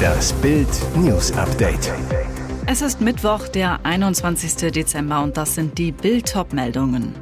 Das 0.00 0.32
Bild 0.34 0.68
News 0.96 1.32
Update. 1.32 1.92
Es 2.66 2.82
ist 2.82 3.00
Mittwoch, 3.00 3.48
der 3.48 3.80
21. 3.84 4.72
Dezember 4.72 5.22
und 5.22 5.36
das 5.36 5.54
sind 5.54 5.78
die 5.78 5.92
Bild 5.92 6.34
meldungen 6.52 7.14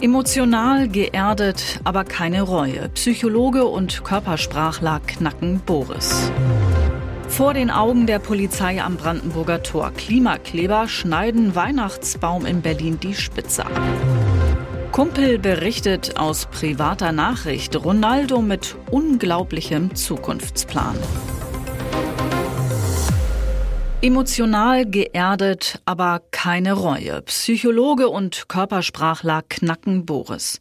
Emotional 0.00 0.88
geerdet, 0.88 1.80
aber 1.84 2.04
keine 2.04 2.42
Reue. 2.42 2.88
Psychologe 2.90 3.64
und 3.64 4.04
Körpersprachler 4.04 5.00
knacken 5.06 5.60
Boris. 5.60 6.30
Vor 7.28 7.54
den 7.54 7.70
Augen 7.70 8.06
der 8.06 8.18
Polizei 8.18 8.82
am 8.82 8.96
Brandenburger 8.96 9.62
Tor. 9.62 9.92
Klimakleber 9.92 10.88
schneiden 10.88 11.54
Weihnachtsbaum 11.54 12.44
in 12.44 12.60
Berlin 12.60 13.00
die 13.00 13.14
Spitze 13.14 13.64
ab. 13.64 13.72
Kumpel 14.94 15.40
berichtet 15.40 16.18
aus 16.18 16.46
privater 16.46 17.10
Nachricht 17.10 17.74
Ronaldo 17.74 18.40
mit 18.40 18.76
unglaublichem 18.92 19.92
Zukunftsplan. 19.96 20.96
Emotional 24.02 24.86
geerdet, 24.86 25.80
aber 25.84 26.22
keine 26.30 26.74
Reue. 26.74 27.22
Psychologe 27.22 28.08
und 28.08 28.48
Körpersprachler 28.48 29.42
knacken 29.48 30.06
Boris. 30.06 30.60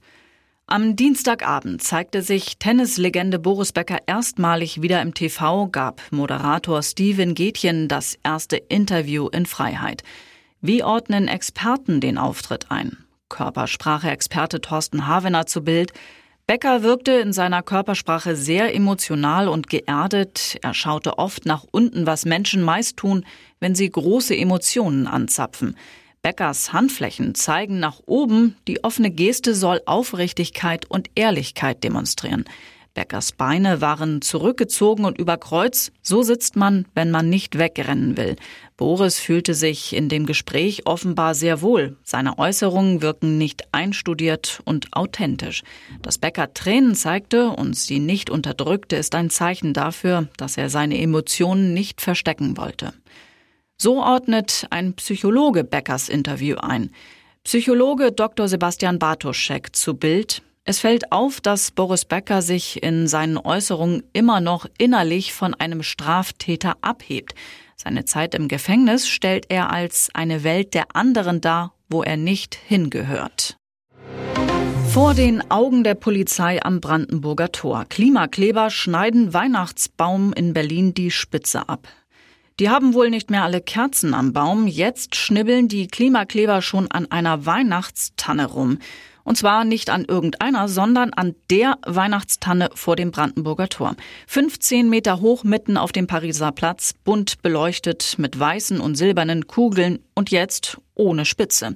Am 0.66 0.96
Dienstagabend 0.96 1.84
zeigte 1.84 2.24
sich 2.24 2.58
Tennislegende 2.58 3.38
Boris 3.38 3.72
Becker 3.72 4.00
erstmalig 4.08 4.82
wieder 4.82 5.04
im 5.04 5.14
TV, 5.14 5.68
gab 5.68 6.02
Moderator 6.10 6.82
Steven 6.82 7.36
Gätjen 7.36 7.88
das 7.88 8.18
erste 8.24 8.58
Interview 8.58 9.28
in 9.28 9.46
Freiheit. 9.46 10.02
Wie 10.60 10.84
ordnen 10.84 11.28
Experten 11.28 12.02
den 12.02 12.18
Auftritt 12.18 12.72
ein? 12.72 13.03
Körpersprache-Experte 13.34 14.62
Thorsten 14.62 15.08
Havener 15.08 15.48
zu 15.48 15.64
Bild. 15.64 15.92
Becker 16.46 16.84
wirkte 16.84 17.14
in 17.14 17.34
seiner 17.34 17.64
Körpersprache 17.64 18.36
sehr 18.36 18.76
emotional 18.76 19.48
und 19.48 19.70
geerdet. 19.70 20.58
Er 20.62 20.76
schaute 20.76 21.18
oft 21.18 21.48
nach 21.48 21.66
unten, 21.72 22.06
was 22.06 22.26
Menschen 22.26 22.62
meist 22.62 22.98
tun, 22.98 23.26
wenn 23.60 23.74
sie 23.74 23.90
große 23.90 24.36
Emotionen 24.38 25.08
anzapfen. 25.08 25.76
Beckers 26.22 26.74
Handflächen 26.74 27.34
zeigen 27.34 27.80
nach 27.80 28.02
oben, 28.06 28.56
die 28.68 28.84
offene 28.84 29.10
Geste 29.10 29.56
soll 29.56 29.82
Aufrichtigkeit 29.88 30.86
und 30.90 31.10
Ehrlichkeit 31.16 31.84
demonstrieren. 31.84 32.46
Beckers 32.94 33.32
Beine 33.32 33.82
waren 33.82 34.22
zurückgezogen 34.22 35.06
und 35.06 35.18
über 35.18 35.38
Kreuz. 35.38 35.92
So 36.04 36.22
sitzt 36.22 36.56
man, 36.56 36.86
wenn 36.94 37.10
man 37.10 37.28
nicht 37.28 37.58
wegrennen 37.58 38.18
will. 38.18 38.36
Boris 38.78 39.20
fühlte 39.20 39.56
sich 39.56 39.96
in 39.96 40.10
dem 40.10 40.26
Gespräch 40.26 40.86
offenbar 40.86 41.34
sehr 41.34 41.62
wohl. 41.62 41.98
Seine 42.04 42.38
Äußerungen 42.38 43.02
wirken 43.02 43.38
nicht 43.38 43.64
einstudiert 43.72 44.62
und 44.66 44.96
authentisch. 44.96 45.64
Dass 46.04 46.20
Becker 46.20 46.54
Tränen 46.54 46.94
zeigte 46.94 47.50
und 47.50 47.76
sie 47.76 48.00
nicht 48.00 48.30
unterdrückte, 48.30 48.96
ist 48.96 49.16
ein 49.16 49.32
Zeichen 49.32 49.74
dafür, 49.74 50.28
dass 50.38 50.58
er 50.58 50.70
seine 50.70 51.00
Emotionen 51.00 51.74
nicht 51.74 52.00
verstecken 52.00 52.58
wollte. 52.58 52.94
So 53.78 54.04
ordnet 54.04 54.68
ein 54.70 54.94
Psychologe 54.94 55.64
Beckers 55.64 56.10
Interview 56.10 56.58
ein. 56.58 56.92
Psychologe 57.44 58.12
Dr. 58.12 58.48
Sebastian 58.48 59.00
Bartoschek 59.00 59.76
zu 59.76 59.96
Bild. 59.96 60.44
Es 60.66 60.80
fällt 60.80 61.12
auf, 61.12 61.42
dass 61.42 61.72
Boris 61.72 62.06
Becker 62.06 62.42
sich 62.42 62.82
in 62.82 63.08
seinen 63.08 63.38
Äußerungen 63.38 64.04
immer 64.14 64.40
noch 64.40 64.66
innerlich 64.78 65.34
von 65.34 65.54
einem 65.54 65.84
Straftäter 65.84 66.76
abhebt. 66.80 67.36
Seine 67.76 68.06
Zeit 68.06 68.34
im 68.34 68.48
Gefängnis 68.48 69.10
stellt 69.10 69.48
er 69.50 69.72
als 69.72 70.10
eine 70.14 70.46
Welt 70.46 70.74
der 70.74 70.96
anderen 70.96 71.42
dar, 71.42 71.74
wo 71.90 72.02
er 72.02 72.16
nicht 72.16 72.56
hingehört. 72.56 73.58
Vor 74.90 75.14
den 75.14 75.52
Augen 75.52 75.84
der 75.84 75.96
Polizei 75.96 76.64
am 76.64 76.80
Brandenburger 76.80 77.52
Tor. 77.52 77.84
Klimakleber 77.90 78.70
schneiden 78.70 79.34
Weihnachtsbaum 79.34 80.32
in 80.32 80.54
Berlin 80.54 80.94
die 80.94 81.12
Spitze 81.12 81.68
ab. 81.68 81.90
Die 82.62 82.70
haben 82.70 82.94
wohl 82.94 83.10
nicht 83.10 83.30
mehr 83.30 83.44
alle 83.44 83.60
Kerzen 83.60 84.14
am 84.14 84.32
Baum. 84.32 84.68
Jetzt 84.68 85.16
schnibbeln 85.16 85.68
die 85.68 85.88
Klimakleber 85.88 86.62
schon 86.62 86.90
an 86.90 87.12
einer 87.12 87.46
Weihnachtstanne 87.46 88.46
rum. 88.46 88.78
Und 89.24 89.38
zwar 89.38 89.64
nicht 89.64 89.90
an 89.90 90.06
irgendeiner, 90.06 90.68
sondern 90.68 91.14
an 91.14 91.36
der 91.50 91.78
Weihnachtstanne 91.86 92.70
vor 92.76 92.96
dem 92.96 93.12
Brandenburger 93.12 93.70
Tor. 93.70 93.96
15 94.28 94.90
Meter 94.90 95.22
hoch 95.22 95.44
mitten 95.44 95.78
auf 95.78 95.92
dem 95.92 96.08
Pariser 96.08 96.52
Platz, 96.52 96.94
bunt 97.04 97.42
beleuchtet 97.42 98.16
mit 98.18 98.38
weißen 98.40 98.80
und 98.80 98.96
silbernen 98.96 99.48
Kugeln 99.48 100.00
und 100.14 100.32
jetzt 100.32 100.78
ohne 100.96 101.26
Spitze. 101.26 101.74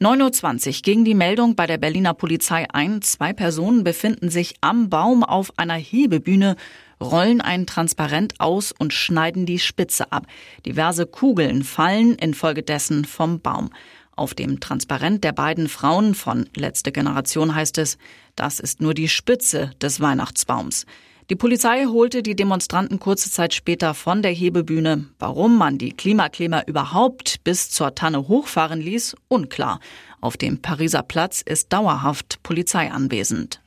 9.20 0.00 0.66
Uhr 0.68 0.82
ging 0.82 1.04
die 1.04 1.14
Meldung 1.14 1.56
bei 1.56 1.66
der 1.66 1.78
Berliner 1.78 2.14
Polizei 2.14 2.66
ein. 2.72 3.02
Zwei 3.02 3.32
Personen 3.32 3.82
befinden 3.82 4.30
sich 4.30 4.54
am 4.60 4.90
Baum 4.90 5.24
auf 5.24 5.52
einer 5.56 5.74
Hebebühne 5.74 6.56
rollen 7.00 7.40
ein 7.40 7.66
Transparent 7.66 8.34
aus 8.40 8.72
und 8.72 8.92
schneiden 8.92 9.46
die 9.46 9.58
Spitze 9.58 10.12
ab. 10.12 10.26
Diverse 10.66 11.06
Kugeln 11.06 11.64
fallen 11.64 12.14
infolgedessen 12.14 13.04
vom 13.04 13.40
Baum. 13.40 13.70
Auf 14.20 14.34
dem 14.34 14.60
Transparent 14.60 15.24
der 15.24 15.32
beiden 15.32 15.66
Frauen 15.66 16.14
von 16.14 16.46
Letzte 16.54 16.92
Generation 16.92 17.54
heißt 17.54 17.78
es, 17.78 17.96
das 18.36 18.60
ist 18.60 18.82
nur 18.82 18.92
die 18.92 19.08
Spitze 19.08 19.70
des 19.80 19.98
Weihnachtsbaums. 19.98 20.84
Die 21.30 21.36
Polizei 21.36 21.86
holte 21.86 22.22
die 22.22 22.36
Demonstranten 22.36 23.00
kurze 23.00 23.30
Zeit 23.30 23.54
später 23.54 23.94
von 23.94 24.20
der 24.20 24.32
Hebebühne. 24.32 25.06
Warum 25.18 25.56
man 25.56 25.78
die 25.78 25.92
Klimakleber 25.92 26.68
überhaupt 26.68 27.42
bis 27.44 27.70
zur 27.70 27.94
Tanne 27.94 28.28
hochfahren 28.28 28.82
ließ, 28.82 29.16
unklar. 29.28 29.80
Auf 30.20 30.36
dem 30.36 30.60
Pariser 30.60 31.02
Platz 31.02 31.40
ist 31.40 31.72
dauerhaft 31.72 32.42
Polizei 32.42 32.90
anwesend. 32.90 33.62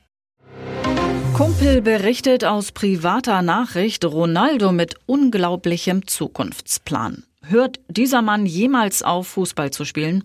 Kumpel 1.32 1.82
berichtet 1.82 2.44
aus 2.44 2.70
privater 2.70 3.42
Nachricht 3.42 4.04
Ronaldo 4.04 4.70
mit 4.70 4.94
unglaublichem 5.06 6.06
Zukunftsplan. 6.06 7.24
Hört 7.42 7.80
dieser 7.88 8.22
Mann 8.22 8.46
jemals 8.46 9.02
auf, 9.02 9.26
Fußball 9.26 9.72
zu 9.72 9.84
spielen? 9.84 10.22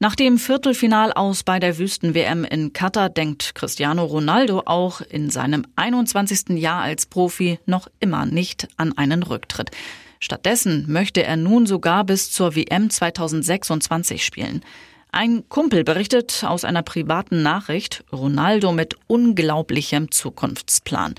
Nach 0.00 0.16
dem 0.16 0.38
Viertelfinal 0.38 1.12
aus 1.12 1.44
bei 1.44 1.60
der 1.60 1.78
Wüsten-WM 1.78 2.44
in 2.44 2.72
Katar 2.72 3.08
denkt 3.08 3.54
Cristiano 3.54 4.04
Ronaldo 4.04 4.62
auch 4.66 5.00
in 5.00 5.30
seinem 5.30 5.64
21. 5.76 6.58
Jahr 6.58 6.82
als 6.82 7.06
Profi 7.06 7.60
noch 7.64 7.86
immer 8.00 8.26
nicht 8.26 8.66
an 8.76 8.98
einen 8.98 9.22
Rücktritt. 9.22 9.70
Stattdessen 10.18 10.86
möchte 10.88 11.22
er 11.22 11.36
nun 11.36 11.66
sogar 11.66 12.04
bis 12.04 12.32
zur 12.32 12.56
WM 12.56 12.90
2026 12.90 14.24
spielen. 14.24 14.64
Ein 15.12 15.48
Kumpel 15.48 15.84
berichtet 15.84 16.42
aus 16.44 16.64
einer 16.64 16.82
privaten 16.82 17.42
Nachricht 17.42 18.02
Ronaldo 18.12 18.72
mit 18.72 18.96
unglaublichem 19.06 20.10
Zukunftsplan. 20.10 21.14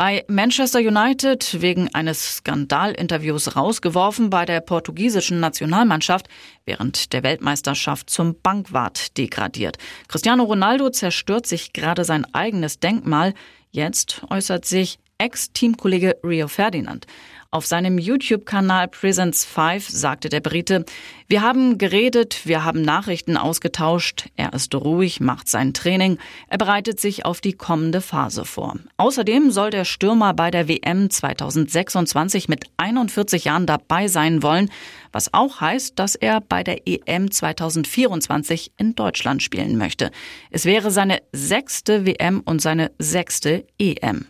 Bei 0.00 0.24
Manchester 0.28 0.78
United 0.78 1.60
wegen 1.60 1.94
eines 1.94 2.36
Skandalinterviews 2.36 3.54
rausgeworfen, 3.54 4.30
bei 4.30 4.46
der 4.46 4.62
portugiesischen 4.62 5.40
Nationalmannschaft 5.40 6.26
während 6.64 7.12
der 7.12 7.22
Weltmeisterschaft 7.22 8.08
zum 8.08 8.34
Bankwart 8.42 9.18
degradiert. 9.18 9.76
Cristiano 10.08 10.44
Ronaldo 10.44 10.88
zerstört 10.88 11.46
sich 11.46 11.74
gerade 11.74 12.06
sein 12.06 12.24
eigenes 12.32 12.80
Denkmal. 12.80 13.34
Jetzt 13.72 14.22
äußert 14.30 14.64
sich 14.64 14.98
Ex-Teamkollege 15.20 16.16
Rio 16.24 16.48
Ferdinand. 16.48 17.06
Auf 17.52 17.66
seinem 17.66 17.98
YouTube-Kanal 17.98 18.86
Presence 18.86 19.44
5 19.44 19.88
sagte 19.88 20.28
der 20.28 20.38
Brite, 20.38 20.84
wir 21.26 21.42
haben 21.42 21.78
geredet, 21.78 22.42
wir 22.44 22.64
haben 22.64 22.80
Nachrichten 22.80 23.36
ausgetauscht, 23.36 24.28
er 24.36 24.52
ist 24.52 24.72
ruhig, 24.72 25.18
macht 25.18 25.48
sein 25.48 25.74
Training, 25.74 26.18
er 26.46 26.58
bereitet 26.58 27.00
sich 27.00 27.24
auf 27.24 27.40
die 27.40 27.54
kommende 27.54 28.00
Phase 28.00 28.44
vor. 28.44 28.76
Außerdem 28.98 29.50
soll 29.50 29.70
der 29.70 29.84
Stürmer 29.84 30.32
bei 30.32 30.52
der 30.52 30.68
WM 30.68 31.10
2026 31.10 32.48
mit 32.48 32.66
41 32.76 33.44
Jahren 33.46 33.66
dabei 33.66 34.06
sein 34.06 34.44
wollen, 34.44 34.70
was 35.10 35.34
auch 35.34 35.60
heißt, 35.60 35.98
dass 35.98 36.14
er 36.14 36.40
bei 36.40 36.62
der 36.62 36.86
EM 36.86 37.32
2024 37.32 38.72
in 38.76 38.94
Deutschland 38.94 39.42
spielen 39.42 39.76
möchte. 39.76 40.12
Es 40.50 40.66
wäre 40.66 40.92
seine 40.92 41.20
sechste 41.32 42.06
WM 42.06 42.42
und 42.44 42.62
seine 42.62 42.92
sechste 43.00 43.66
EM. 43.76 44.26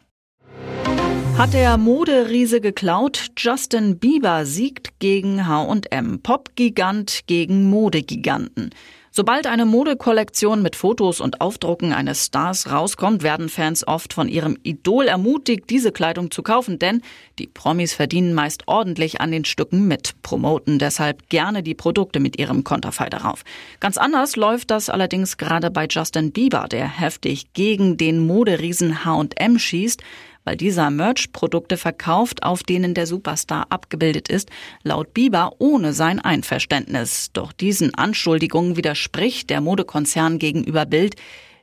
Hat 1.40 1.54
der 1.54 1.78
Moderiese 1.78 2.60
geklaut? 2.60 3.28
Justin 3.38 3.98
Bieber 3.98 4.44
siegt 4.44 5.00
gegen 5.00 5.46
H&M. 5.46 6.20
Popgigant 6.20 7.20
gegen 7.28 7.70
Modegiganten. 7.70 8.68
Sobald 9.10 9.46
eine 9.46 9.64
Modekollektion 9.64 10.62
mit 10.62 10.76
Fotos 10.76 11.20
und 11.20 11.40
Aufdrucken 11.40 11.92
eines 11.92 12.26
Stars 12.26 12.70
rauskommt, 12.70 13.22
werden 13.22 13.48
Fans 13.48 13.88
oft 13.88 14.12
von 14.12 14.28
ihrem 14.28 14.56
Idol 14.62 15.06
ermutigt, 15.06 15.68
diese 15.70 15.92
Kleidung 15.92 16.30
zu 16.30 16.42
kaufen, 16.42 16.78
denn 16.78 17.00
die 17.38 17.48
Promis 17.48 17.94
verdienen 17.94 18.34
meist 18.34 18.68
ordentlich 18.68 19.20
an 19.20 19.32
den 19.32 19.44
Stücken 19.44 19.88
mit, 19.88 20.22
promoten 20.22 20.78
deshalb 20.78 21.28
gerne 21.28 21.64
die 21.64 21.74
Produkte 21.74 22.20
mit 22.20 22.38
ihrem 22.38 22.64
Konterfei 22.64 23.08
darauf. 23.08 23.42
Ganz 23.80 23.96
anders 23.96 24.36
läuft 24.36 24.70
das 24.70 24.90
allerdings 24.90 25.38
gerade 25.38 25.72
bei 25.72 25.86
Justin 25.90 26.30
Bieber, 26.30 26.68
der 26.70 26.86
heftig 26.86 27.52
gegen 27.52 27.96
den 27.96 28.24
Moderiesen 28.24 29.04
H&M 29.04 29.58
schießt, 29.58 30.02
weil 30.44 30.56
dieser 30.56 30.90
Merch 30.90 31.32
Produkte 31.32 31.76
verkauft, 31.76 32.42
auf 32.42 32.62
denen 32.62 32.94
der 32.94 33.06
Superstar 33.06 33.66
abgebildet 33.70 34.28
ist, 34.28 34.50
laut 34.82 35.14
Bieber 35.14 35.52
ohne 35.58 35.92
sein 35.92 36.20
Einverständnis. 36.20 37.30
Doch 37.32 37.52
diesen 37.52 37.94
Anschuldigungen 37.94 38.76
widerspricht 38.76 39.50
der 39.50 39.60
Modekonzern 39.60 40.38
gegenüber 40.38 40.86
Bild. 40.86 41.16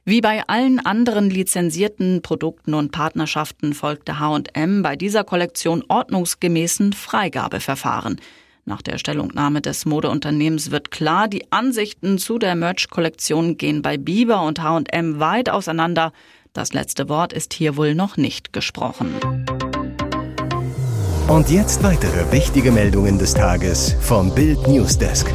Wie 0.06 0.22
bei 0.22 0.48
allen 0.48 0.80
anderen 0.80 1.30
lizenzierten 1.30 2.22
Produkten 2.22 2.74
und 2.74 2.94
Partnerschaften 2.94 3.74
folgte 3.74 4.20
H&M 4.20 4.82
bei 4.82 4.96
dieser 4.96 5.26
Kollektion 5.26 5.84
ordnungsgemäßen 5.90 6.94
Freigabeverfahren. 6.94 8.22
Nach 8.64 8.82
der 8.82 8.98
Stellungnahme 8.98 9.62
des 9.62 9.86
Modeunternehmens 9.86 10.72
wird 10.72 10.92
klar, 10.92 11.28
die 11.30 11.52
Ansichten 11.54 12.18
zu 12.18 12.38
der 12.38 12.56
Merch-Kollektion 12.56 13.58
gehen 13.58 13.82
bei 13.82 13.98
Bieber 13.98 14.42
und 14.44 14.62
H&M 14.62 15.20
weit 15.20 15.50
auseinander. 15.50 16.12
Das 16.58 16.74
letzte 16.74 17.08
Wort 17.08 17.34
ist 17.34 17.54
hier 17.54 17.78
wohl 17.78 17.94
noch 17.94 18.18
nicht 18.18 18.52
gesprochen. 18.52 19.14
Und 21.28 21.52
jetzt 21.52 21.84
weitere 21.84 22.32
wichtige 22.32 22.72
Meldungen 22.72 23.20
des 23.20 23.36
Tages 23.36 23.96
vom 24.02 24.34
Bild 24.34 24.68
Newsdesk. 24.68 25.32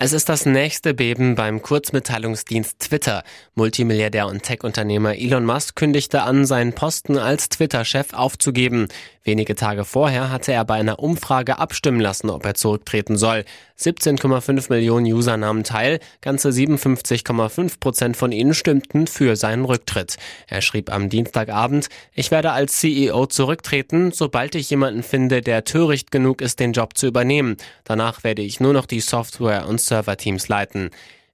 Es 0.00 0.12
ist 0.12 0.28
das 0.28 0.44
nächste 0.44 0.92
Beben 0.92 1.36
beim 1.36 1.62
Kurzmitteilungsdienst 1.62 2.80
Twitter. 2.80 3.22
Multimilliardär 3.54 4.26
und 4.26 4.42
Tech-Unternehmer 4.42 5.16
Elon 5.16 5.44
Musk 5.44 5.76
kündigte 5.76 6.22
an, 6.22 6.44
seinen 6.44 6.72
Posten 6.72 7.16
als 7.16 7.48
Twitter-Chef 7.50 8.12
aufzugeben. 8.12 8.88
Wenige 9.28 9.56
Tage 9.56 9.84
vorher 9.84 10.30
hatte 10.30 10.54
er 10.54 10.64
bei 10.64 10.76
einer 10.76 11.00
Umfrage 11.00 11.58
abstimmen 11.58 12.00
lassen, 12.00 12.30
ob 12.30 12.46
er 12.46 12.54
zurücktreten 12.54 13.18
soll. 13.18 13.44
17,5 13.78 14.72
Millionen 14.72 15.04
User 15.04 15.36
nahmen 15.36 15.64
teil, 15.64 16.00
ganze 16.22 16.48
57,5 16.48 17.78
Prozent 17.78 18.16
von 18.16 18.32
ihnen 18.32 18.54
stimmten 18.54 19.06
für 19.06 19.36
seinen 19.36 19.66
Rücktritt. 19.66 20.16
Er 20.46 20.62
schrieb 20.62 20.90
am 20.90 21.10
Dienstagabend, 21.10 21.88
ich 22.14 22.30
werde 22.30 22.52
als 22.52 22.78
CEO 22.78 23.26
zurücktreten, 23.26 24.12
sobald 24.12 24.54
ich 24.54 24.70
jemanden 24.70 25.02
finde, 25.02 25.42
der 25.42 25.64
töricht 25.64 26.10
genug 26.10 26.40
ist, 26.40 26.58
den 26.58 26.72
Job 26.72 26.96
zu 26.96 27.06
übernehmen. 27.06 27.58
Danach 27.84 28.24
werde 28.24 28.40
ich 28.40 28.60
nur 28.60 28.72
noch 28.72 28.86
die 28.86 29.00
Software 29.00 29.66
und 29.68 29.78
Serverteams 29.78 30.48
leiten. 30.48 30.88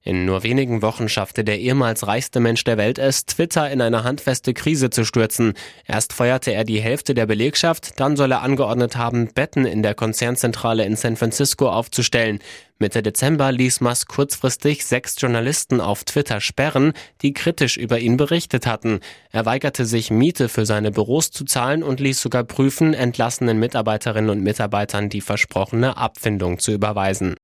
In 0.07 0.23
nur 0.23 0.43
wenigen 0.43 0.83
Wochen 0.83 1.09
schaffte 1.09 1.43
der 1.43 1.59
ehemals 1.59 2.05
reichste 2.05 2.39
Mensch 2.39 2.63
der 2.63 2.77
Welt 2.77 2.99
es, 2.99 3.25
Twitter 3.25 3.71
in 3.71 3.81
eine 3.81 4.03
handfeste 4.03 4.53
Krise 4.53 4.91
zu 4.91 5.03
stürzen. 5.03 5.53
Erst 5.87 6.13
feuerte 6.13 6.51
er 6.51 6.63
die 6.63 6.79
Hälfte 6.79 7.15
der 7.15 7.25
Belegschaft, 7.25 7.99
dann 7.99 8.15
soll 8.15 8.31
er 8.31 8.43
angeordnet 8.43 8.97
haben, 8.97 9.29
Betten 9.33 9.65
in 9.65 9.81
der 9.81 9.95
Konzernzentrale 9.95 10.85
in 10.85 10.95
San 10.95 11.15
Francisco 11.15 11.69
aufzustellen. 11.69 12.37
Mitte 12.77 13.01
Dezember 13.01 13.51
ließ 13.51 13.81
Musk 13.81 14.07
kurzfristig 14.07 14.85
sechs 14.85 15.15
Journalisten 15.19 15.81
auf 15.81 16.03
Twitter 16.03 16.39
sperren, 16.39 16.93
die 17.23 17.33
kritisch 17.33 17.75
über 17.75 17.97
ihn 17.97 18.15
berichtet 18.15 18.67
hatten. 18.67 18.99
Er 19.31 19.47
weigerte 19.47 19.85
sich, 19.85 20.11
Miete 20.11 20.49
für 20.49 20.67
seine 20.67 20.91
Büros 20.91 21.31
zu 21.31 21.45
zahlen 21.45 21.81
und 21.81 21.99
ließ 21.99 22.21
sogar 22.21 22.43
prüfen, 22.43 22.93
entlassenen 22.93 23.57
Mitarbeiterinnen 23.57 24.29
und 24.29 24.43
Mitarbeitern 24.43 25.09
die 25.09 25.21
versprochene 25.21 25.97
Abfindung 25.97 26.59
zu 26.59 26.73
überweisen. 26.73 27.35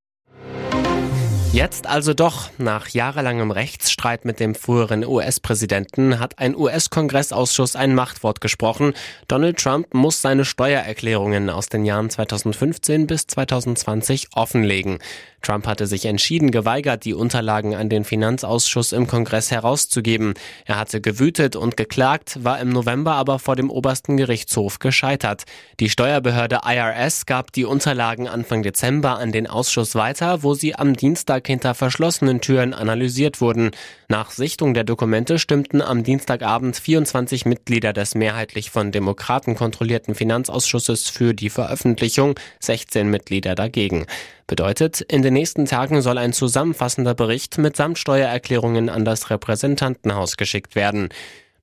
Jetzt 1.53 1.86
also 1.86 2.13
doch, 2.13 2.50
nach 2.59 2.88
jahrelangem 2.88 3.51
Rechtsstreit 3.51 4.24
mit 4.24 4.39
dem 4.39 4.56
früheren 4.56 5.06
US-Präsidenten 5.06 6.18
hat 6.18 6.39
ein 6.39 6.56
US-Kongressausschuss 6.56 7.75
ein 7.75 7.94
Machtwort 7.94 8.39
gesprochen. 8.39 8.94
Donald 9.27 9.59
Trump 9.59 9.94
muss 9.94 10.21
seine 10.21 10.45
Steuererklärungen 10.45 11.50
aus 11.50 11.68
den 11.68 11.83
Jahren 11.83 12.09
2015 12.09 13.06
bis 13.06 13.27
2020 13.27 14.30
offenlegen. 14.33 15.00
Trump 15.42 15.65
hatte 15.65 15.88
sich 15.88 16.06
entschieden 16.06 16.51
geweigert, 16.51 17.03
die 17.03 17.15
Unterlagen 17.15 17.75
an 17.75 17.89
den 17.89 18.03
Finanzausschuss 18.06 18.92
im 18.92 19.07
Kongress 19.07 19.50
herauszugeben. 19.50 20.36
Er 20.65 20.77
hatte 20.77 21.01
gewütet 21.01 21.56
und 21.56 21.77
geklagt, 21.77 22.44
war 22.44 22.59
im 22.59 22.69
November 22.69 23.13
aber 23.13 23.39
vor 23.39 23.56
dem 23.56 23.69
obersten 23.69 24.18
Gerichtshof 24.18 24.80
gescheitert. 24.80 25.44
Die 25.80 25.89
Steuerbehörde 25.89 26.62
IRS 26.63 27.25
gab 27.25 27.51
die 27.51 27.65
Unterlagen 27.65 28.27
Anfang 28.27 28.62
Dezember 28.62 29.18
an 29.18 29.31
den 29.31 29.48
Ausschuss 29.48 29.95
weiter, 29.95 30.44
wo 30.44 30.53
sie 30.53 30.75
am 30.75 30.95
Dienstag 30.95 31.41
hinter 31.48 31.74
verschlossenen 31.74 32.42
Türen 32.42 32.74
analysiert 32.74 33.42
wurden. 33.42 33.72
Nach 34.08 34.32
Sichtung 34.32 34.74
der 34.74 34.84
Dokumente 34.84 35.40
stimmten 35.40 35.82
am 35.82 36.04
Dienstagabend 36.04 36.78
24 36.78 37.46
Mitglieder 37.46 37.94
des 37.94 38.16
mehrheitlich 38.16 38.72
von 38.72 38.92
Demokraten 38.92 39.56
kontrollierten 39.56 40.16
Finanzausschusses 40.16 41.10
für 41.10 41.34
die 41.34 41.50
Veröffentlichung, 41.50 42.36
16 42.60 43.10
Mitglieder 43.10 43.56
dagegen. 43.56 44.06
Bedeutet, 44.48 45.02
in 45.02 45.22
den 45.22 45.34
nächsten 45.34 45.66
Tagen 45.66 46.02
soll 46.02 46.18
ein 46.18 46.34
zusammenfassender 46.34 47.14
Bericht 47.14 47.58
mit 47.58 47.78
Steuererklärungen 47.96 48.90
an 48.90 49.06
das 49.06 49.30
Repräsentantenhaus 49.30 50.38
geschickt 50.38 50.76
werden. 50.76 51.10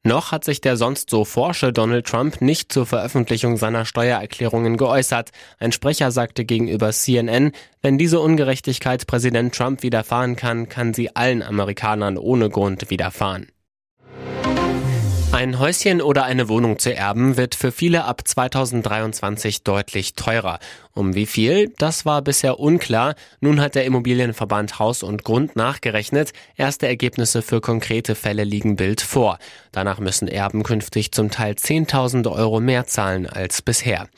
Noch 0.08 0.32
hat 0.32 0.42
sich 0.42 0.62
der 0.62 0.78
sonst 0.78 1.10
so 1.10 1.26
forsche 1.26 1.70
Donald 1.70 2.06
Trump 2.06 2.40
nicht 2.40 2.72
zur 2.72 2.86
Veröffentlichung 2.86 3.58
seiner 3.58 3.84
Steuererklärungen 3.84 4.78
geäußert. 4.78 5.32
Ein 5.58 5.70
Sprecher 5.70 6.10
sagte 6.12 6.46
gegenüber 6.46 6.92
CNN, 6.92 7.52
wenn 7.82 7.98
diese 7.98 8.18
Ungerechtigkeit 8.18 9.06
Präsident 9.06 9.54
Trump 9.54 9.82
widerfahren 9.82 10.34
kann, 10.34 10.70
kann 10.70 10.94
sie 10.94 11.14
allen 11.14 11.42
Amerikanern 11.42 12.16
ohne 12.16 12.48
Grund 12.48 12.88
widerfahren. 12.88 13.48
Ein 15.38 15.60
Häuschen 15.60 16.02
oder 16.02 16.24
eine 16.24 16.48
Wohnung 16.48 16.80
zu 16.80 16.92
erben 16.92 17.36
wird 17.36 17.54
für 17.54 17.70
viele 17.70 18.06
ab 18.06 18.22
2023 18.26 19.62
deutlich 19.62 20.14
teurer. 20.14 20.58
Um 20.94 21.14
wie 21.14 21.26
viel? 21.26 21.72
Das 21.78 22.04
war 22.04 22.22
bisher 22.22 22.58
unklar. 22.58 23.14
Nun 23.38 23.60
hat 23.60 23.76
der 23.76 23.84
Immobilienverband 23.84 24.80
Haus 24.80 25.04
und 25.04 25.22
Grund 25.22 25.54
nachgerechnet. 25.54 26.32
Erste 26.56 26.88
Ergebnisse 26.88 27.42
für 27.42 27.60
konkrete 27.60 28.16
Fälle 28.16 28.42
liegen 28.42 28.74
Bild 28.74 29.00
vor. 29.00 29.38
Danach 29.70 30.00
müssen 30.00 30.26
Erben 30.26 30.64
künftig 30.64 31.12
zum 31.12 31.30
Teil 31.30 31.52
10.000 31.52 32.28
Euro 32.32 32.58
mehr 32.58 32.88
zahlen 32.88 33.28
als 33.28 33.62
bisher. 33.62 34.08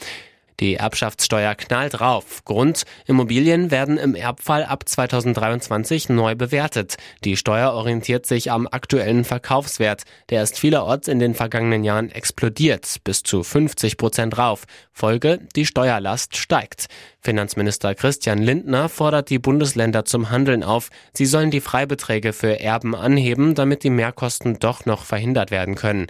Die 0.60 0.76
Erbschaftssteuer 0.76 1.54
knallt 1.54 2.02
rauf. 2.02 2.44
Grund, 2.44 2.84
Immobilien 3.06 3.70
werden 3.70 3.96
im 3.96 4.14
Erbfall 4.14 4.64
ab 4.64 4.86
2023 4.86 6.10
neu 6.10 6.34
bewertet. 6.34 6.96
Die 7.24 7.38
Steuer 7.38 7.72
orientiert 7.72 8.26
sich 8.26 8.50
am 8.50 8.68
aktuellen 8.70 9.24
Verkaufswert. 9.24 10.02
Der 10.28 10.42
ist 10.42 10.58
vielerorts 10.58 11.08
in 11.08 11.18
den 11.18 11.34
vergangenen 11.34 11.82
Jahren 11.82 12.10
explodiert, 12.10 12.96
bis 13.04 13.22
zu 13.22 13.42
50 13.42 13.96
Prozent 13.96 14.36
rauf. 14.36 14.64
Folge, 14.92 15.40
die 15.56 15.64
Steuerlast 15.64 16.36
steigt. 16.36 16.88
Finanzminister 17.22 17.94
Christian 17.94 18.38
Lindner 18.38 18.90
fordert 18.90 19.30
die 19.30 19.38
Bundesländer 19.38 20.04
zum 20.04 20.30
Handeln 20.30 20.62
auf. 20.62 20.90
Sie 21.14 21.26
sollen 21.26 21.50
die 21.50 21.60
Freibeträge 21.60 22.34
für 22.34 22.60
Erben 22.60 22.94
anheben, 22.94 23.54
damit 23.54 23.82
die 23.82 23.90
Mehrkosten 23.90 24.58
doch 24.58 24.84
noch 24.84 25.04
verhindert 25.04 25.50
werden 25.50 25.74
können. 25.74 26.06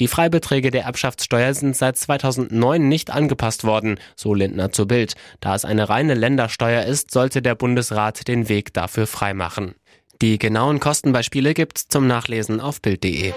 Die 0.00 0.08
Freibeträge 0.08 0.72
der 0.72 0.84
Erbschaftssteuer 0.84 1.54
sind 1.54 1.76
seit 1.76 1.96
2009 1.96 2.88
nicht 2.88 3.10
angepasst 3.12 3.62
worden, 3.62 3.98
so 4.16 4.34
Lindner 4.34 4.72
zu 4.72 4.86
Bild. 4.86 5.14
Da 5.40 5.54
es 5.54 5.64
eine 5.64 5.88
reine 5.88 6.14
Ländersteuer 6.14 6.82
ist, 6.84 7.12
sollte 7.12 7.42
der 7.42 7.54
Bundesrat 7.54 8.26
den 8.26 8.48
Weg 8.48 8.74
dafür 8.74 9.06
freimachen. 9.06 9.74
Die 10.20 10.38
genauen 10.38 10.80
Kostenbeispiele 10.80 11.54
gibt's 11.54 11.86
zum 11.86 12.06
Nachlesen 12.08 12.60
auf 12.60 12.80
Bild.de. 12.80 13.32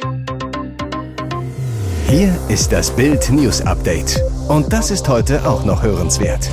Hier 2.09 2.39
ist 2.48 2.71
das 2.71 2.95
Bild 2.95 3.30
News 3.30 3.62
Update. 3.62 4.20
Und 4.48 4.72
das 4.72 4.91
ist 4.91 5.08
heute 5.10 5.48
auch 5.48 5.65
noch 5.65 5.84
hörenswert. 5.84 6.50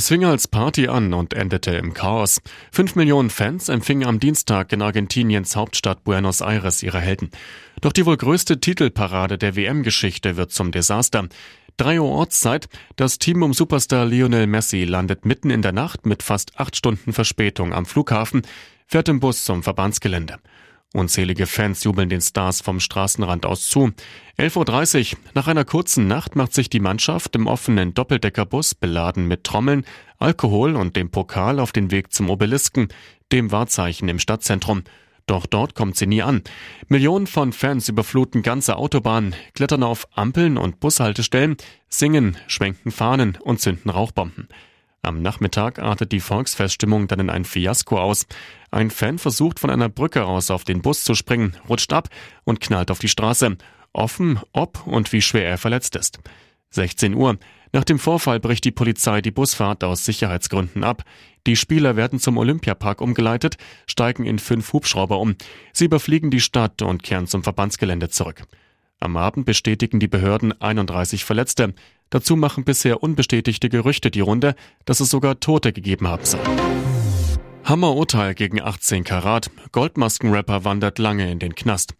Es 0.00 0.08
fing 0.08 0.24
als 0.24 0.48
Party 0.48 0.88
an 0.88 1.12
und 1.12 1.34
endete 1.34 1.72
im 1.72 1.92
Chaos. 1.92 2.40
Fünf 2.72 2.96
Millionen 2.96 3.28
Fans 3.28 3.68
empfingen 3.68 4.08
am 4.08 4.18
Dienstag 4.18 4.72
in 4.72 4.80
Argentiniens 4.80 5.56
Hauptstadt 5.56 6.04
Buenos 6.04 6.40
Aires 6.40 6.82
ihre 6.82 7.00
Helden. 7.00 7.30
Doch 7.82 7.92
die 7.92 8.06
wohl 8.06 8.16
größte 8.16 8.60
Titelparade 8.60 9.36
der 9.36 9.56
WM-Geschichte 9.56 10.38
wird 10.38 10.52
zum 10.52 10.72
Desaster. 10.72 11.28
Drei 11.76 12.00
Uhr 12.00 12.08
Ortszeit, 12.08 12.70
das 12.96 13.18
Team 13.18 13.42
um 13.42 13.52
Superstar 13.52 14.06
Lionel 14.06 14.46
Messi 14.46 14.84
landet 14.84 15.26
mitten 15.26 15.50
in 15.50 15.60
der 15.60 15.72
Nacht 15.72 16.06
mit 16.06 16.22
fast 16.22 16.58
acht 16.58 16.76
Stunden 16.76 17.12
Verspätung 17.12 17.74
am 17.74 17.84
Flughafen, 17.84 18.40
fährt 18.86 19.10
im 19.10 19.20
Bus 19.20 19.44
zum 19.44 19.62
Verbandsgelände. 19.62 20.38
Unzählige 20.92 21.46
Fans 21.46 21.84
jubeln 21.84 22.08
den 22.08 22.20
Stars 22.20 22.60
vom 22.60 22.80
Straßenrand 22.80 23.46
aus 23.46 23.68
zu. 23.68 23.92
11.30 24.38 25.12
Uhr. 25.12 25.18
Nach 25.34 25.46
einer 25.46 25.64
kurzen 25.64 26.08
Nacht 26.08 26.34
macht 26.34 26.52
sich 26.52 26.68
die 26.68 26.80
Mannschaft 26.80 27.36
im 27.36 27.46
offenen 27.46 27.94
Doppeldeckerbus, 27.94 28.74
beladen 28.74 29.28
mit 29.28 29.44
Trommeln, 29.44 29.84
Alkohol 30.18 30.74
und 30.74 30.96
dem 30.96 31.10
Pokal 31.10 31.60
auf 31.60 31.70
den 31.70 31.92
Weg 31.92 32.12
zum 32.12 32.28
Obelisken, 32.28 32.88
dem 33.30 33.52
Wahrzeichen 33.52 34.08
im 34.08 34.18
Stadtzentrum. 34.18 34.82
Doch 35.26 35.46
dort 35.46 35.76
kommt 35.76 35.96
sie 35.96 36.08
nie 36.08 36.22
an. 36.22 36.42
Millionen 36.88 37.28
von 37.28 37.52
Fans 37.52 37.88
überfluten 37.88 38.42
ganze 38.42 38.76
Autobahnen, 38.76 39.36
klettern 39.54 39.84
auf 39.84 40.08
Ampeln 40.16 40.58
und 40.58 40.80
Bushaltestellen, 40.80 41.56
singen, 41.88 42.36
schwenken 42.48 42.90
Fahnen 42.90 43.38
und 43.40 43.60
zünden 43.60 43.92
Rauchbomben. 43.92 44.48
Am 45.02 45.22
Nachmittag 45.22 45.78
artet 45.78 46.12
die 46.12 46.20
Volksfeststimmung 46.20 47.08
dann 47.08 47.20
in 47.20 47.30
ein 47.30 47.46
Fiasko 47.46 47.98
aus. 47.98 48.26
Ein 48.70 48.90
Fan 48.90 49.18
versucht 49.18 49.58
von 49.58 49.70
einer 49.70 49.88
Brücke 49.88 50.26
aus 50.26 50.50
auf 50.50 50.64
den 50.64 50.82
Bus 50.82 51.04
zu 51.04 51.14
springen, 51.14 51.56
rutscht 51.68 51.92
ab 51.92 52.08
und 52.44 52.60
knallt 52.60 52.90
auf 52.90 52.98
die 52.98 53.08
Straße. 53.08 53.56
Offen, 53.92 54.38
ob 54.52 54.86
und 54.86 55.12
wie 55.12 55.22
schwer 55.22 55.48
er 55.48 55.58
verletzt 55.58 55.96
ist. 55.96 56.20
16 56.70 57.14
Uhr. 57.14 57.38
Nach 57.72 57.84
dem 57.84 57.98
Vorfall 57.98 58.40
bricht 58.40 58.64
die 58.64 58.72
Polizei 58.72 59.22
die 59.22 59.30
Busfahrt 59.30 59.84
aus 59.84 60.04
Sicherheitsgründen 60.04 60.84
ab. 60.84 61.04
Die 61.46 61.56
Spieler 61.56 61.96
werden 61.96 62.18
zum 62.18 62.36
Olympiapark 62.36 63.00
umgeleitet, 63.00 63.56
steigen 63.86 64.24
in 64.24 64.38
fünf 64.38 64.72
Hubschrauber 64.72 65.18
um. 65.18 65.36
Sie 65.72 65.86
überfliegen 65.86 66.30
die 66.30 66.40
Stadt 66.40 66.82
und 66.82 67.02
kehren 67.02 67.26
zum 67.26 67.42
Verbandsgelände 67.42 68.10
zurück. 68.10 68.42
Am 69.00 69.16
Abend 69.16 69.46
bestätigen 69.46 69.98
die 69.98 70.08
Behörden 70.08 70.60
31 70.60 71.24
Verletzte. 71.24 71.74
Dazu 72.10 72.36
machen 72.36 72.64
bisher 72.64 73.02
unbestätigte 73.02 73.68
Gerüchte 73.68 74.10
die 74.10 74.20
Runde, 74.20 74.54
dass 74.84 75.00
es 75.00 75.10
sogar 75.10 75.40
Tote 75.40 75.72
gegeben 75.72 76.08
haben 76.08 76.24
soll. 76.24 76.40
Hammerurteil 77.64 78.34
gegen 78.34 78.60
18 78.60 79.04
Karat. 79.04 79.50
Goldmaskenrapper 79.72 80.64
wandert 80.64 80.98
lange 80.98 81.30
in 81.30 81.38
den 81.38 81.54
Knast. 81.54 81.94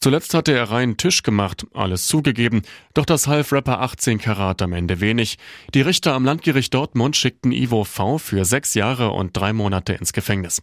Zuletzt 0.00 0.34
hatte 0.34 0.52
er 0.52 0.70
reinen 0.70 0.96
Tisch 0.96 1.22
gemacht, 1.22 1.64
alles 1.74 2.08
zugegeben, 2.08 2.62
doch 2.92 3.04
das 3.04 3.28
half 3.28 3.52
Rapper 3.52 3.80
18 3.82 4.18
Karat 4.18 4.60
am 4.60 4.72
Ende 4.72 5.00
wenig. 5.00 5.38
Die 5.74 5.80
Richter 5.80 6.14
am 6.14 6.24
Landgericht 6.24 6.74
Dortmund 6.74 7.14
schickten 7.14 7.52
Ivo 7.52 7.84
V 7.84 8.18
für 8.18 8.44
sechs 8.44 8.74
Jahre 8.74 9.10
und 9.10 9.36
drei 9.36 9.52
Monate 9.52 9.92
ins 9.92 10.12
Gefängnis. 10.12 10.60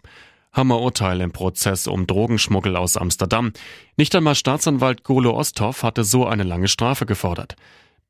Hammerurteil 0.51 1.21
im 1.21 1.31
Prozess 1.31 1.87
um 1.87 2.05
Drogenschmuggel 2.05 2.75
aus 2.75 2.97
Amsterdam. 2.97 3.53
Nicht 3.95 4.13
einmal 4.13 4.35
Staatsanwalt 4.35 5.05
Golo 5.05 5.37
Osthoff 5.37 5.83
hatte 5.83 6.03
so 6.03 6.25
eine 6.25 6.43
lange 6.43 6.67
Strafe 6.67 7.05
gefordert. 7.05 7.55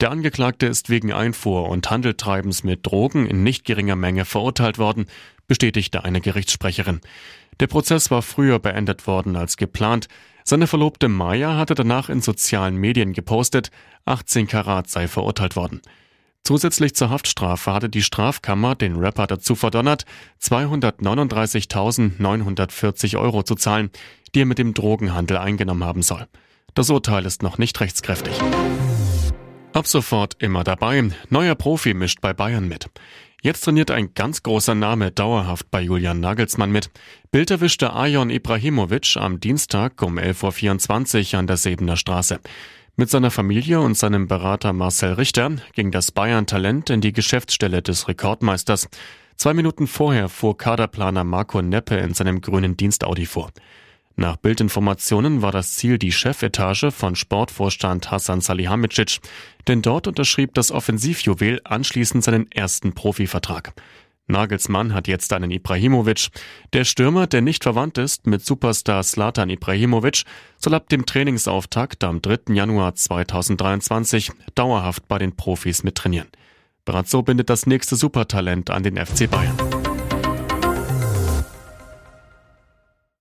Der 0.01 0.11
Angeklagte 0.11 0.65
ist 0.65 0.89
wegen 0.89 1.11
Einfuhr 1.11 1.67
und 1.67 1.89
Handeltreibens 1.89 2.63
mit 2.63 2.85
Drogen 2.85 3.27
in 3.27 3.43
nicht 3.43 3.65
geringer 3.65 3.97
Menge 3.97 4.23
verurteilt 4.23 4.77
worden, 4.77 5.07
bestätigte 5.47 6.05
eine 6.05 6.21
Gerichtssprecherin. 6.21 7.01
Der 7.59 7.67
Prozess 7.67 8.09
war 8.09 8.21
früher 8.21 8.59
beendet 8.59 9.07
worden 9.07 9.35
als 9.35 9.57
geplant. 9.57 10.07
Seine 10.45 10.67
Verlobte 10.67 11.09
Maya 11.09 11.57
hatte 11.57 11.75
danach 11.75 12.07
in 12.07 12.21
sozialen 12.21 12.77
Medien 12.77 13.11
gepostet, 13.11 13.71
18 14.05 14.47
Karat 14.47 14.89
sei 14.89 15.09
verurteilt 15.09 15.57
worden. 15.57 15.81
Zusätzlich 16.45 16.95
zur 16.95 17.09
Haftstrafe 17.09 17.73
hatte 17.73 17.89
die 17.89 18.01
Strafkammer 18.01 18.75
den 18.75 18.95
Rapper 18.95 19.27
dazu 19.27 19.55
verdonnert, 19.55 20.05
239.940 20.41 23.19
Euro 23.19 23.43
zu 23.43 23.55
zahlen, 23.55 23.89
die 24.33 24.43
er 24.43 24.45
mit 24.45 24.59
dem 24.59 24.73
Drogenhandel 24.73 25.35
eingenommen 25.37 25.83
haben 25.83 26.03
soll. 26.03 26.25
Das 26.73 26.89
Urteil 26.89 27.25
ist 27.25 27.43
noch 27.43 27.57
nicht 27.57 27.81
rechtskräftig. 27.81 28.39
Ab 29.71 29.85
sofort 29.85 30.35
immer 30.39 30.63
dabei. 30.63 31.09
Neuer 31.29 31.53
Profi 31.53 31.93
mischt 31.93 32.21
bei 32.21 32.33
Bayern 32.33 32.67
mit. 32.67 32.89
Jetzt 33.41 33.61
trainiert 33.61 33.91
ein 33.91 34.13
ganz 34.15 34.41
großer 34.41 34.73
Name 34.73 35.11
dauerhaft 35.11 35.69
bei 35.69 35.81
Julian 35.81 36.19
Nagelsmann 36.19 36.71
mit. 36.71 36.89
Bild 37.31 37.51
erwischte 37.51 37.93
Ajon 37.93 38.31
Ibrahimovic 38.31 39.15
am 39.15 39.39
Dienstag 39.39 40.01
um 40.01 40.17
11.24 40.17 41.33
Uhr 41.33 41.39
an 41.39 41.47
der 41.47 41.57
Sebener 41.57 41.97
Straße. 41.97 42.39
Mit 42.95 43.11
seiner 43.11 43.31
Familie 43.31 43.79
und 43.79 43.95
seinem 43.95 44.27
Berater 44.27 44.73
Marcel 44.73 45.13
Richter 45.13 45.51
ging 45.73 45.91
das 45.91 46.11
Bayern-Talent 46.11 46.89
in 46.89 46.99
die 46.99 47.13
Geschäftsstelle 47.13 47.81
des 47.81 48.07
Rekordmeisters. 48.07 48.89
Zwei 49.38 49.53
Minuten 49.53 49.88
vorher 49.88 50.27
fuhr 50.27 50.57
Kaderplaner 50.57 51.23
Marco 51.23 51.61
Neppe 51.61 51.95
in 51.95 52.13
seinem 52.13 52.41
grünen 52.41 52.75
Dienstaudi 52.75 53.25
vor. 53.25 53.51
Nach 54.19 54.35
Bildinformationen 54.35 55.41
war 55.41 55.53
das 55.53 55.77
Ziel 55.77 55.97
die 55.97 56.11
Chefetage 56.11 56.91
von 56.91 57.15
Sportvorstand 57.15 58.11
Hassan 58.11 58.41
Salihamidzic, 58.41 59.19
denn 59.69 59.81
dort 59.81 60.07
unterschrieb 60.07 60.53
das 60.55 60.73
Offensivjuwel 60.73 61.61
anschließend 61.63 62.21
seinen 62.21 62.51
ersten 62.51 62.91
Profivertrag. 62.91 63.71
Nagelsmann 64.27 64.93
hat 64.93 65.07
jetzt 65.07 65.31
einen 65.31 65.51
Ibrahimovic. 65.51 66.27
Der 66.73 66.83
Stürmer, 66.83 67.27
der 67.27 67.39
nicht 67.39 67.63
verwandt 67.63 67.97
ist 67.97 68.27
mit 68.27 68.45
Superstar 68.45 69.03
Slatan 69.03 69.49
Ibrahimovic, 69.49 70.23
soll 70.57 70.73
ab 70.73 70.89
dem 70.89 71.05
Trainingsauftakt 71.05 72.03
am 72.03 72.21
3. 72.21 72.53
Januar 72.53 72.95
2023 72.95 74.31
dauerhaft 74.53 75.07
bei 75.07 75.17
den 75.17 75.38
Profis 75.38 75.83
mittrainieren. 75.83 76.27
Bereits 76.83 77.15
bindet 77.23 77.49
das 77.49 77.67
nächste 77.67 77.95
Supertalent 77.95 78.69
an 78.69 78.83
den 78.83 78.97
FC 78.97 79.31
Bayern. 79.31 79.55